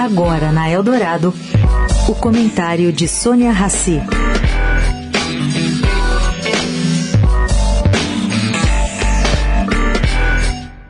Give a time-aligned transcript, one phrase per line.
[0.00, 1.30] Agora na Eldorado,
[2.08, 4.00] o comentário de Sônia Rassi.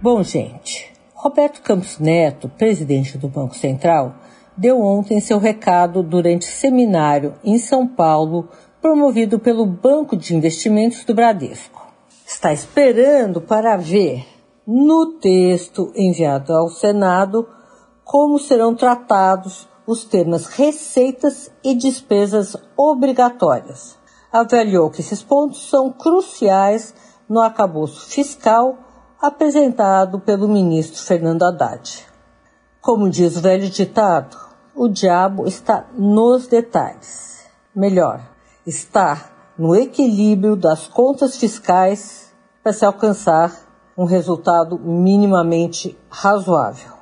[0.00, 4.14] Bom, gente, Roberto Campos Neto, presidente do Banco Central,
[4.56, 8.50] deu ontem seu recado durante seminário em São Paulo,
[8.80, 11.88] promovido pelo Banco de Investimentos do Bradesco.
[12.24, 14.24] Está esperando para ver
[14.64, 17.48] no texto enviado ao Senado
[18.04, 23.98] como serão tratados os temas receitas e despesas obrigatórias.
[24.32, 26.94] Avaliou que esses pontos são cruciais
[27.28, 28.78] no acabouço fiscal
[29.20, 32.06] apresentado pelo ministro Fernando Haddad.
[32.80, 34.36] Como diz o velho ditado,
[34.74, 37.46] o diabo está nos detalhes.
[37.74, 38.20] Melhor,
[38.66, 43.52] está no equilíbrio das contas fiscais para se alcançar
[43.96, 47.01] um resultado minimamente razoável.